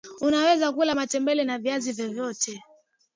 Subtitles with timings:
[0.21, 2.63] unaweza kula matembele na viazi vyovyote